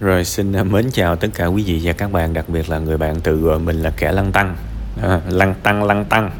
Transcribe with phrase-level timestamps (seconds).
[0.00, 2.78] Rồi xin à, mến chào tất cả quý vị và các bạn Đặc biệt là
[2.78, 4.56] người bạn tự gọi mình là kẻ lăng tăng.
[5.02, 6.30] À, Lăng tăng lăng tăng.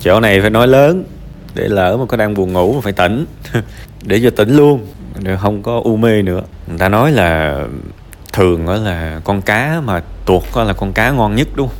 [0.00, 1.04] Chỗ này phải nói lớn
[1.54, 3.26] Để lỡ mà có đang buồn ngủ mà phải tỉnh.
[4.02, 4.86] Để cho tỉnh luôn
[5.18, 6.42] Để không có u mê nữa.
[6.68, 7.62] Người ta nói là
[8.32, 11.78] Thường đó là con cá mà tuột đó là con cá ngon nhất đúng không?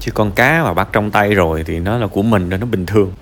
[0.00, 2.66] Chứ con cá mà bắt trong tay rồi Thì nó là của mình đó nó
[2.66, 3.12] bình thường.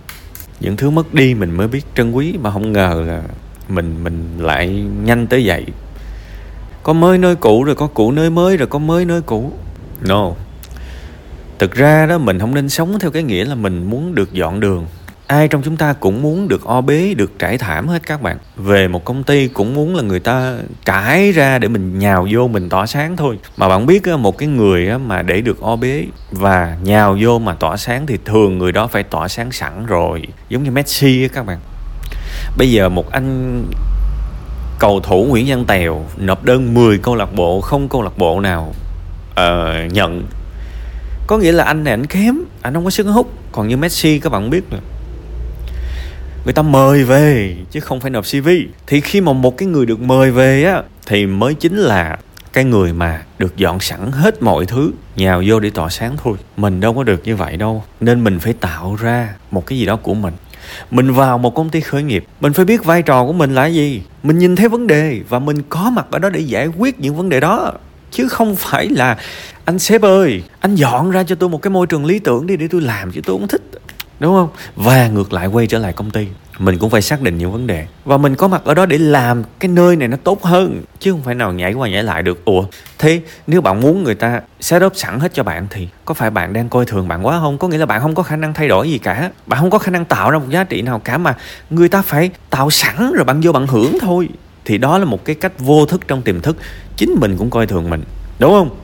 [0.61, 3.23] Những thứ mất đi mình mới biết trân quý Mà không ngờ là
[3.69, 5.67] mình mình lại nhanh tới vậy
[6.89, 9.53] có mới nơi cũ rồi có cũ nơi mới rồi có mới nơi cũ.
[10.01, 10.33] No.
[11.59, 14.61] Thực ra đó, mình không nên sống theo cái nghĩa là mình muốn được dọn
[14.61, 14.87] đường.
[15.27, 18.39] Ai trong chúng ta cũng muốn được o bế, được trải thảm hết các bạn.
[18.57, 22.49] Về một công ty cũng muốn là người ta trải ra để mình nhào vô,
[22.49, 23.39] mình tỏa sáng thôi.
[23.57, 27.55] Mà bạn biết một cái người mà để được o bế và nhào vô mà
[27.55, 30.23] tỏa sáng thì thường người đó phải tỏa sáng sẵn rồi.
[30.49, 31.59] Giống như messi các bạn.
[32.59, 33.63] Bây giờ một anh
[34.79, 38.41] cầu thủ Nguyễn Văn Tèo nộp đơn 10 câu lạc bộ không câu lạc bộ
[38.41, 38.75] nào
[39.31, 40.27] uh, nhận.
[41.27, 43.33] Có nghĩa là anh này anh kém anh không có sức hút.
[43.53, 44.81] Còn như Messi các bạn biết rồi
[46.45, 48.49] người ta mời về chứ không phải nộp CV
[48.87, 52.19] thì khi mà một cái người được mời về á thì mới chính là
[52.53, 56.37] cái người mà được dọn sẵn hết mọi thứ nhào vô để tỏa sáng thôi.
[56.57, 57.85] Mình đâu có được như vậy đâu.
[58.01, 60.35] Nên mình phải tạo ra một cái gì đó của mình
[60.91, 62.25] mình vào một công ty khởi nghiệp.
[62.41, 64.03] Mình phải biết vai trò của mình là gì.
[64.23, 67.17] Mình nhìn thấy vấn đề và mình có mặt ở đó để giải quyết những
[67.17, 67.73] vấn đề đó.
[68.11, 69.17] Chứ không phải là,
[69.65, 72.57] anh sếp ơi, anh dọn ra cho tôi một cái môi trường lý tưởng đi,
[72.57, 73.63] để tôi làm chứ tôi không thích.
[74.21, 74.49] Đúng không?
[74.77, 76.27] Và ngược lại quay trở lại công ty
[76.59, 77.87] mình cũng phải xác định những vấn đề.
[78.05, 80.83] Và mình có mặt ở đó để làm cái nơi này nó tốt hơn.
[81.01, 82.45] Chứ không phải nào nhảy qua nhảy lại được.
[82.45, 82.65] Ủa,
[82.99, 86.31] thế nếu bạn muốn người ta set up sẵn hết cho bạn thì có phải
[86.31, 87.59] bạn đang coi thường bạn quá không?
[87.59, 89.31] Có nghĩa là bạn không có khả năng thay đổi gì cả.
[89.47, 91.37] Bạn không có khả năng tạo ra một giá trị nào cả mà
[91.71, 94.29] người ta phải tạo sẵn rồi bạn vô bạn hưởng thôi.
[94.65, 96.57] Thì đó là một cái cách vô thức trong tiềm thức.
[96.97, 98.03] Chính mình cũng coi thường mình.
[98.39, 98.77] Đúng không?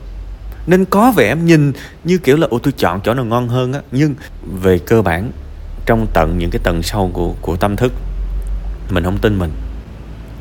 [0.67, 1.73] Nên có vẻ nhìn
[2.03, 3.79] như kiểu là, ủa, tôi chọn chỗ nào ngon hơn á.
[3.91, 4.15] Nhưng
[4.61, 5.31] về cơ bản
[5.85, 7.93] trong tận những cái tầng sâu của của tâm thức.
[8.89, 9.51] Mình không tin mình.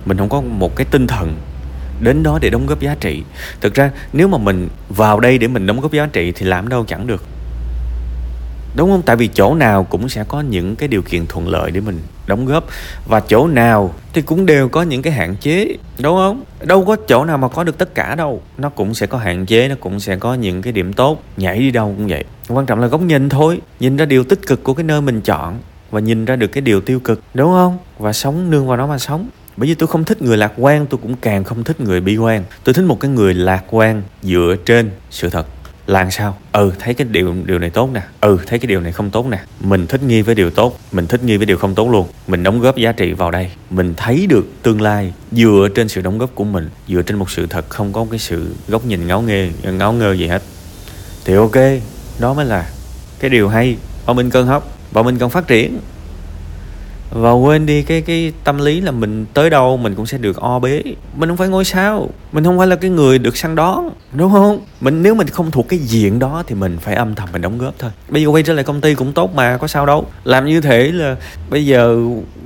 [0.05, 1.37] Mình không có một cái tinh thần
[2.00, 3.22] đến đó để đóng góp giá trị.
[3.60, 6.69] Thực ra, nếu mà mình vào đây để mình đóng góp giá trị thì làm
[6.69, 7.25] đâu chẳng được
[8.76, 9.02] đúng không?
[9.02, 11.98] Tại vì chỗ nào cũng sẽ có những cái điều kiện thuận lợi để mình
[12.26, 12.66] đóng góp.
[13.06, 16.42] Và chỗ nào thì cũng đều có những cái hạn chế, đúng không?
[16.62, 18.42] Đâu có chỗ nào mà có được tất cả đâu.
[18.58, 21.22] Nó cũng sẽ có hạn chế, nó cũng sẽ có những cái điểm tốt.
[21.36, 22.24] Nhảy đi đâu cũng vậy.
[22.48, 23.60] Quan trọng là góc nhìn thôi.
[23.80, 25.58] Nhìn ra điều tích cực của cái nơi mình chọn
[25.90, 27.78] và nhìn ra được cái điều tiêu cực, đúng không?
[27.98, 29.28] Và sống nương vào nó mà sống.
[29.56, 32.16] Bởi vì tôi không thích người lạc quan, tôi cũng càng không thích người bi
[32.16, 32.44] quan.
[32.64, 35.46] Tôi thích một cái người lạc quan dựa trên sự thật
[35.86, 36.36] là sao?
[36.52, 38.02] Ừ thấy cái điều điều này tốt nè.
[38.20, 39.38] Ừ thấy cái điều này không tốt nè.
[39.60, 42.08] Mình thích nghi với điều tốt, mình thích nghi với điều không tốt luôn.
[42.26, 43.50] Mình đóng góp giá trị vào đây.
[43.70, 47.30] Mình thấy được tương lai dựa trên sự đóng góp của mình, dựa trên một
[47.30, 50.42] sự thật, không có cái sự góc nhìn ngáo nghê, ngáo ngơ gì hết.
[51.24, 51.56] Thì ok,
[52.18, 52.70] đó mới là
[53.18, 53.76] cái điều hay.
[54.06, 55.78] Bọn mình cần học bọn mình cần phát triển
[57.14, 60.36] và quên đi cái cái tâm lý là mình tới đâu mình cũng sẽ được
[60.36, 60.82] o bế.
[61.16, 62.08] Mình không phải ngôi sao.
[62.32, 64.60] Mình không phải là cái người được săn đón, đúng không?
[64.80, 67.58] Mình, nếu mình không thuộc cái diện đó thì mình phải âm thầm mình đóng
[67.58, 67.91] góp thôi.
[68.08, 70.06] Bây giờ quay trở lại công ty cũng tốt mà, có sao đâu.
[70.25, 71.16] Làm như thế là
[71.50, 71.98] bây giờ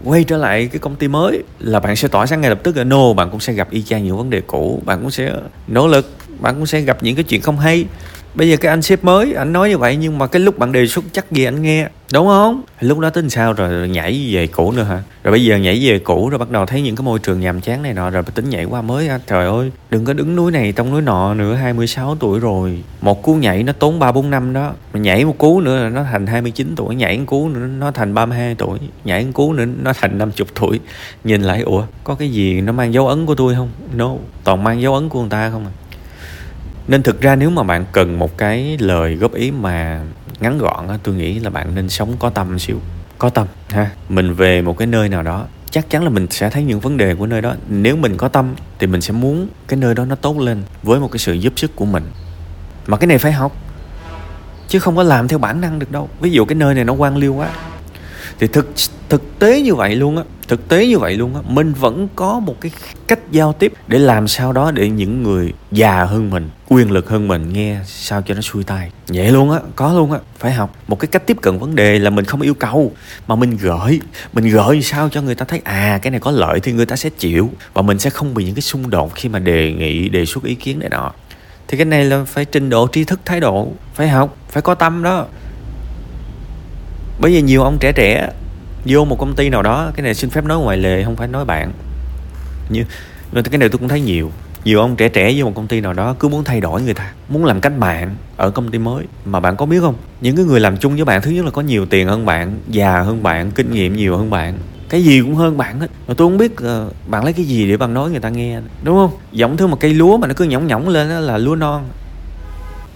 [0.05, 2.77] quay trở lại cái công ty mới là bạn sẽ tỏa sáng ngay lập tức.
[2.77, 4.83] Là no, bạn cũng sẽ gặp y chang những vấn đề cũ.
[4.85, 5.33] Bạn cũng sẽ
[5.69, 6.11] nỗ lực.
[6.41, 7.85] Bạn cũng sẽ gặp những cái chuyện không hay
[8.39, 10.73] bây giờ cái anh sếp mới, anh nói như vậy nhưng mà cái lúc bạn
[10.73, 12.63] đề xuất chắc gì anh nghe, đúng không?
[12.81, 15.03] Lúc đó tính sao rồi nhảy về cũ nữa hả?
[15.25, 17.61] Rồi bây giờ nhảy về cũ rồi bắt đầu thấy những cái môi trường nhàm
[17.61, 19.19] chán này nọ rồi tính nhảy qua mới á.
[19.27, 22.83] Trời ơi, đừng có đứng núi này trong núi nọ nữa 26 tuổi rồi.
[23.01, 24.73] Một cú nhảy nó tốn ba bốn năm đó.
[24.93, 27.91] Mà nhảy một cú nữa là nó thành 29 tuổi, nhảy một cú nữa nó
[27.91, 30.81] thành 32 tuổi, nhảy một cú nữa nó thành 50 tuổi.
[31.25, 33.71] Nhìn lại, ủa, có cái gì nó mang dấu ấn của tôi không?
[33.95, 34.11] No,
[34.45, 35.73] toàn mang dấu ấn của người ta không à?
[36.89, 40.01] Nên thực ra nếu mà bạn cần một cái lời góp ý mà
[40.41, 42.81] ngắn gọn á, tôi nghĩ là bạn nên sống có tâm xíu.
[43.19, 43.91] Có tâm, ha.
[44.09, 46.97] Mình về một cái nơi nào đó, chắc chắn là mình sẽ thấy những vấn
[46.97, 47.55] đề của nơi đó.
[47.69, 51.01] Nếu mình có tâm thì mình sẽ muốn cái nơi đó nó tốt lên với
[51.01, 52.05] một cái sự giúp sức của mình.
[52.87, 53.57] Mà cái này phải học,
[54.69, 56.09] chứ không có làm theo bản năng được đâu.
[56.21, 57.49] Ví dụ cái nơi này nó quan liêu quá,
[58.39, 58.69] thì thực
[59.09, 62.41] thực tế như vậy luôn á, thực tế như vậy luôn á, mình vẫn có
[62.41, 62.73] một cái
[63.07, 67.09] cách giao tiếp để làm sao đó để những người già hơn mình, quyền lực
[67.09, 68.91] hơn mình nghe sao cho nó xuôi tai.
[69.09, 70.77] Vậy luôn á, có luôn á, phải học.
[70.89, 72.93] Một cái cách tiếp cận vấn đề là mình không yêu cầu,
[73.27, 74.01] mà mình gửi
[74.33, 76.97] mình gửi sao cho người ta thấy à cái này có lợi thì người ta
[76.97, 80.09] sẽ chịu, và mình sẽ không bị những cái xung đột khi mà đề nghị,
[80.09, 81.13] đề xuất ý kiến này nọ.
[81.69, 84.75] Thì cái này là phải trình độ tri thức, thái độ, phải học, phải có
[84.75, 85.27] tâm đó.
[87.21, 88.31] Bây giờ nhiều ông trẻ trẻ
[88.85, 91.29] vô một công ty nào đó cái này xin phép nói ngoài lề không phải
[91.29, 91.73] nói bạn.
[92.71, 92.85] Như
[93.33, 94.31] nhưng cái này tôi cũng thấy nhiều.
[94.65, 96.95] Nhiều ông trẻ trẻ vô một công ty nào đó cứ muốn thay đổi người
[96.95, 99.05] ta muốn làm cách bạn ở công ty mới.
[99.25, 99.95] Mà bạn có biết không?
[100.21, 102.59] Những cái người làm chung với bạn thứ nhất là có nhiều tiền hơn bạn
[102.69, 104.59] già hơn bạn kinh nghiệm nhiều hơn bạn.
[104.89, 105.91] Cái gì cũng hơn bạn hết.
[106.09, 108.61] Mà tôi không biết uh, bạn lấy cái gì để bạn nói người ta nghe
[108.83, 109.11] đúng không?
[109.33, 111.85] Giống thứ một cây lúa mà nó cứ nhõng nhõng lên đó là lúa non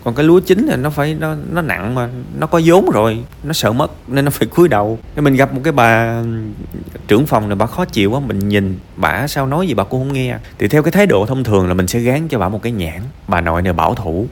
[0.05, 2.09] còn cái lúa chính là nó phải, nó nó nặng mà,
[2.39, 4.99] nó có vốn rồi, nó sợ mất nên nó phải cúi đầu.
[5.15, 6.23] Cái mình gặp một cái bà
[7.09, 10.01] trưởng phòng này bà khó chịu quá, mình nhìn bà sao nói gì bà cũng
[10.01, 10.37] không nghe.
[10.59, 12.73] Thì theo cái thái độ thông thường là mình sẽ gán cho bà một cái
[12.73, 13.01] nhãn.
[13.29, 14.27] Bà nội này bảo thủ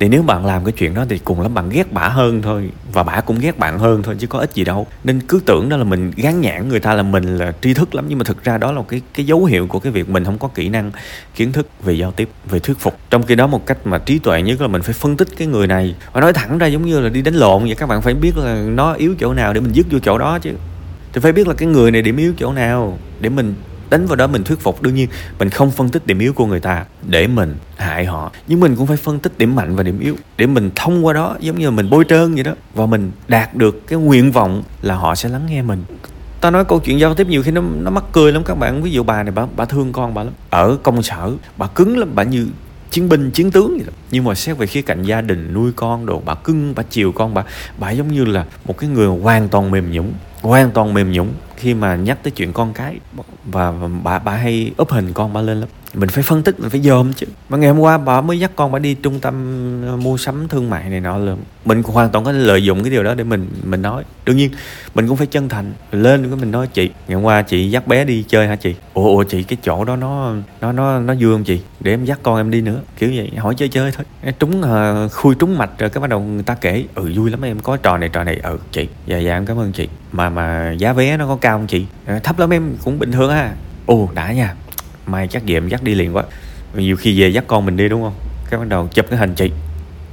[0.00, 2.70] thì nếu bạn làm cái chuyện đó thì cùng lắm bạn ghét bả hơn thôi,
[2.92, 4.86] và bả cũng ghét bạn hơn thôi chứ có ích gì đâu.
[5.04, 7.94] Nên cứ tưởng đó là mình gán nhãn người ta là mình là tri thức
[7.94, 10.24] lắm, nhưng mà thực ra đó là cái cái dấu hiệu của cái việc mình
[10.24, 10.90] không có kỹ năng,
[11.34, 12.98] kiến thức về giao tiếp, về thuyết phục.
[13.10, 15.46] Trong khi đó một cách mà trí tuệ nhất là mình phải phân tích cái
[15.48, 18.02] người này và nói thẳng ra giống như là đi đánh lộn vậy, các bạn
[18.02, 20.50] phải biết là nó yếu chỗ nào để mình dứt vô chỗ đó chứ.
[21.12, 23.54] Thì phải biết là cái người này điểm yếu chỗ nào để mình
[23.90, 25.08] đánh vào đó mình thuyết phục, đương nhiên
[25.38, 28.32] mình không phân tích điểm yếu của người ta để mình hại họ.
[28.46, 31.12] Nhưng mình cũng phải phân tích điểm mạnh và điểm yếu để mình thông qua
[31.12, 34.62] đó, giống như mình bôi trơn vậy đó, và mình đạt được cái nguyện vọng
[34.82, 35.84] là họ sẽ lắng nghe mình.
[36.40, 38.82] Ta nói câu chuyện giao tiếp nhiều khi nó nó mắc cười lắm các bạn.
[38.82, 40.32] Ví dụ bà này, bà bà thương con bà lắm.
[40.50, 42.46] Ở công sở, bà cứng lắm, bà như
[42.90, 43.92] chiến binh, chiến tướng vậy đó.
[44.10, 47.12] nhưng mà xét về khía cạnh gia đình, nuôi con đồ, bà cưng, bà chiều
[47.12, 47.44] con bà
[47.78, 50.12] bà giống như là một cái người hoàn toàn mềm nhũng,
[50.42, 51.28] hoàn toàn mềm nhũng
[51.60, 52.98] khi mà nhắc tới chuyện con cái
[53.44, 53.72] và,
[54.02, 55.68] bà bà hay úp hình con bà lên lắm.
[55.94, 57.26] Mình phải phân tích mình phải dòm chứ.
[57.48, 59.34] Mà ngày hôm qua bà mới dắt con bà đi trung tâm
[59.86, 62.90] ờ, mua sắm thương mại này nọ là mình hoàn toàn có lợi dụng cái
[62.90, 64.04] điều đó để mình mình nói.
[64.24, 64.50] Đương nhiên
[64.94, 67.86] mình cũng phải chân thành lên cái mình nói chị ngày hôm qua chị dắt
[67.86, 68.74] bé đi chơi hả chị?
[68.94, 71.60] Ủa ủa chị cái chỗ đó nó nó nó nó vui không chị?
[71.80, 72.80] Để em dắt con em đi nữa.
[72.98, 74.32] Kiểu vậy hỏi chơi chơi thôi.
[74.38, 77.44] Trúng uh, khui trúng mạch rồi cái bắt đầu người ta kể ừ vui lắm
[77.44, 78.40] em có trò này trò này.
[78.42, 79.88] Ừ chị dạ dạ em cảm ơn chị.
[80.12, 81.86] Mà mà giá vé nó có cao không chị?
[82.06, 83.54] À, thấp lắm em cũng bình thường ha
[83.86, 84.54] ồ đã nha.
[85.06, 86.24] Mai chắc về em dắt đi liền quá.
[86.74, 88.14] Nhiều khi về dắt con mình đi đúng không?
[88.50, 89.50] Cái bắt đầu chụp cái hình chị.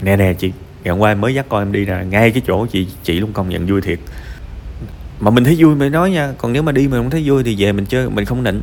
[0.01, 0.51] Nè nè chị
[0.83, 2.03] ngày hôm qua em mới dắt con em đi nè.
[2.09, 3.99] Ngay cái chỗ chị chị luôn công nhận vui thiệt.
[5.19, 7.43] Mà mình thấy vui mới nói nha còn nếu mà đi mà không thấy vui
[7.43, 8.61] thì về mình chơi mình không nịnh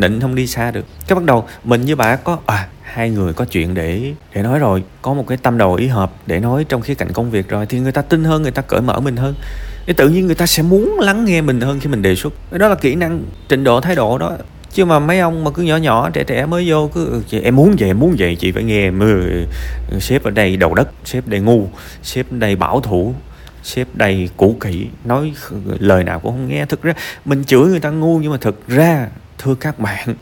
[0.00, 0.86] nịnh không đi xa được.
[1.06, 4.58] Cái bắt đầu mình với bà có à hai người có chuyện để để nói
[4.58, 4.82] rồi.
[5.02, 7.66] Có một cái tâm đầu ý hợp để nói trong khía cạnh công việc rồi
[7.66, 9.34] thì người ta tin hơn, người ta cởi mở mình hơn.
[9.86, 12.32] Thì tự nhiên người ta sẽ muốn lắng nghe mình hơn khi mình đề xuất.
[12.52, 14.32] Đó là kỹ năng, trình độ, thái độ đó.
[14.72, 17.40] Chứ mà mấy ông mà cứ nhỏ nhỏ, trẻ trẻ mới vô cứ ừ, chị,
[17.40, 19.44] em muốn vậy, em muốn vậy, chị phải nghe em ừ,
[20.00, 21.68] sếp ở đây đầu đất, sếp đây ngu,
[22.02, 23.14] sếp đây bảo thủ,
[23.62, 24.86] sếp đây cũ kỹ.
[25.04, 25.32] Nói
[25.78, 26.66] lời nào cũng không nghe.
[26.66, 26.92] Thực ra
[27.24, 30.14] mình chửi người ta ngu nhưng mà thực ra thưa các bạn,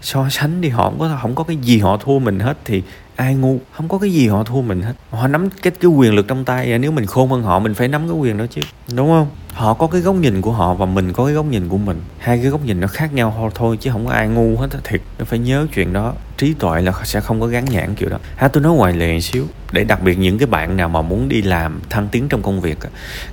[0.00, 2.82] so sánh đi, họ không có không có cái gì họ thua mình hết thì
[3.16, 3.58] ai ngu?
[3.72, 4.92] Không có cái gì họ thua mình hết.
[5.10, 7.74] Họ nắm cái cái quyền lực trong tay à, nếu mình khôn hơn họ, mình
[7.74, 8.60] phải nắm cái quyền đó chứ.
[8.94, 9.28] Đúng không?
[9.52, 12.00] Họ có cái góc nhìn của họ và mình có cái góc nhìn của mình.
[12.18, 15.00] Hai cái góc nhìn nó khác nhau thôi chứ không có ai ngu hết thiệt.
[15.18, 18.18] Nó phải nhớ chuyện đó trí tuệ là sẽ không có gắn nhãn, kiểu đó.
[18.36, 19.46] Ha tôi nói ngoài lề xíu.
[19.72, 22.60] Để đặc biệt những cái bạn nào mà muốn đi làm thăng tiến trong công
[22.60, 22.78] việc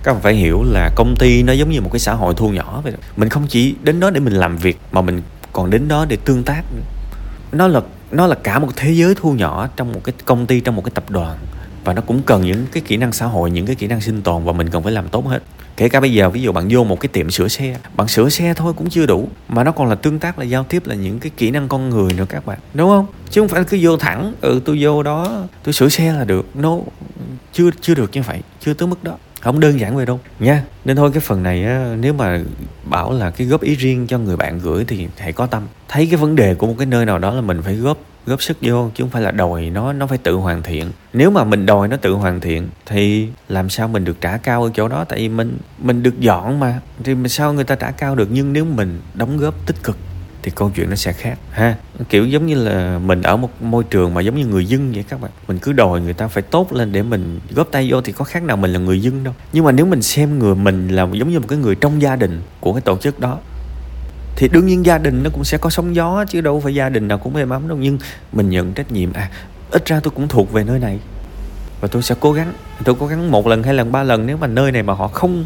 [0.04, 2.50] các bạn phải hiểu là công ty nó giống như một cái xã hội thu
[2.50, 2.98] nhỏ vậy đó.
[3.18, 5.22] Mình không chỉ đến đó để mình làm việc, mà mình
[5.54, 6.64] còn đến đó để tương tác
[7.52, 7.82] nó là
[8.12, 10.82] nó là cả một thế giới thu nhỏ trong một cái công ty, trong một
[10.86, 11.38] cái tập đoàn.
[11.84, 14.22] Và nó cũng cần những cái kỹ năng xã hội, những cái kỹ năng sinh
[14.22, 15.40] tồn và mình cần phải làm tốt hết
[15.78, 18.30] kể cả bây giờ ví dụ bạn vô một cái tiệm sửa xe bạn sửa
[18.30, 20.96] xe thôi cũng chưa đủ mà nó còn là tương tác là giao tiếp là
[20.96, 23.06] những cái kỹ năng con người nữa các bạn đúng không?
[23.30, 26.46] Chứ không phải cứ vô thẳng ừ tôi vô đó tôi sửa xe là được.
[26.54, 26.78] Nó no,
[27.54, 29.18] chưa chưa được như vậy chưa tới mức đó.
[29.42, 30.64] Không đơn giản vậy đâu nha.
[30.86, 32.42] Nên thôi cái phần này á, nếu mà
[32.84, 35.64] bảo là cái góp ý riêng cho người bạn gửi thì hãy có tâm.
[35.88, 38.42] Thấy cái vấn đề của một cái nơi nào đó là mình phải góp góp
[38.42, 40.92] sức vô, chứ không phải là đòi nó nó phải tự hoàn thiện.
[41.14, 44.64] Nếu mà mình đòi nó tự hoàn thiện, thì làm sao mình được trả cao
[44.64, 45.06] ở chỗ đó?
[45.10, 48.28] Tại vì mình mình được dọn mà, thì mình sao người ta trả cao được?
[48.32, 49.98] Nhưng nếu mình đóng góp tích cực,
[50.44, 51.76] thì câu chuyện nó sẽ khác, ha?
[52.10, 55.04] Kiểu giống như là mình ở một môi trường mà giống như người dân vậy
[55.10, 55.32] các bạn.
[55.48, 58.26] Mình cứ đòi người ta phải tốt lên để mình góp tay vô thì có
[58.26, 59.34] khác nào mình là người dân đâu.
[59.54, 62.16] Nhưng mà nếu mình xem người, mình là giống như một cái người trong gia
[62.16, 63.40] đình của cái tổ chức đó
[64.36, 66.90] thì đương nhiên gia đình nó cũng sẽ có sóng gió chứ đâu phải gia
[66.90, 67.78] đình nào cũng êm ấm đâu.
[67.78, 67.98] Nhưng
[68.32, 69.30] mình nhận trách nhiệm à
[69.72, 71.00] ít ra tôi cũng thuộc về nơi này.
[71.82, 74.28] Và tôi sẽ cố gắng, tôi cố gắng một lần, hai lần, ba lần.
[74.28, 75.44] Nếu mà nơi này mà họ không,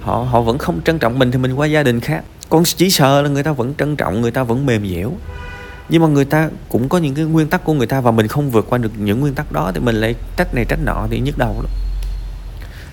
[0.00, 2.24] họ họ vẫn không trân trọng mình thì mình qua gia đình khác.
[2.48, 5.12] Con chỉ sợ là người ta vẫn trân trọng, người ta vẫn mềm dẻo.
[5.88, 8.28] Nhưng mà người ta cũng có những cái nguyên tắc của người ta và mình
[8.28, 11.06] không vượt qua được những nguyên tắc đó thì mình lại trách này trách nọ
[11.10, 11.70] thì nhức đầu lắm.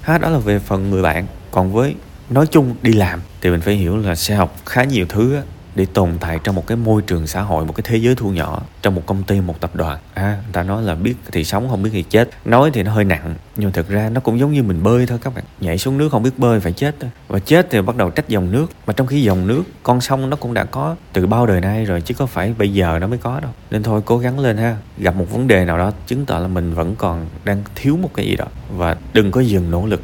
[0.01, 1.25] Ha đó là về phần người bạn.
[1.51, 1.95] Còn với
[2.31, 3.21] nói chung đi làm.
[3.41, 5.41] Thì mình phải hiểu là sẽ học khá nhiều thứ á,
[5.75, 8.29] để tồn tại trong một cái môi trường xã hội, một cái thế giới thu
[8.29, 9.99] nhỏ, trong một công ty, một tập đoàn.
[10.13, 12.29] À người ta nói là biết thì sống, không biết thì chết.
[12.45, 15.19] Nói thì nó hơi nặng, nhưng thực ra nó cũng giống như mình bơi thôi
[15.21, 15.43] các bạn.
[15.59, 17.09] Nhảy xuống nước không biết bơi phải chết thôi.
[17.27, 18.65] Và chết thì bắt đầu trách dòng nước.
[18.87, 21.85] Mà trong khi dòng nước, con sông nó cũng đã có từ bao đời nay
[21.85, 23.51] rồi, chứ có phải bây giờ nó mới có đâu.
[23.71, 24.77] Nên thôi cố gắng lên ha.
[24.97, 28.09] Gặp một vấn đề nào đó chứng tỏ là mình vẫn còn đang thiếu một
[28.13, 28.45] cái gì đó.
[28.77, 30.01] Và đừng có dừng nỗ lực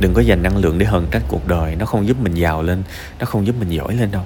[0.00, 1.76] đừng có dành năng lượng để hờn trách cuộc đời.
[1.76, 2.82] Nó không giúp mình giàu lên,
[3.18, 4.18] nó không giúp mình giỏi lên đâu.